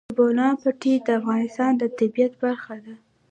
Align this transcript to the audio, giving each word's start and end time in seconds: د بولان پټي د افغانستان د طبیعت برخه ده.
د 0.09 0.11
بولان 0.17 0.53
پټي 0.61 0.93
د 1.05 1.07
افغانستان 1.19 1.71
د 1.77 1.83
طبیعت 1.97 2.33
برخه 2.43 2.75
ده. 2.85 2.93